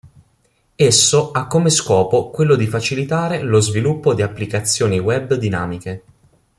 Esso 0.77 1.29
ha 1.31 1.45
come 1.45 1.69
scopo 1.69 2.31
quello 2.31 2.55
di 2.55 2.65
facilitare 2.65 3.43
lo 3.43 3.59
sviluppo 3.59 4.15
di 4.15 4.23
applicazioni 4.23 4.97
web 4.97 5.35
dinamiche. 5.35 6.03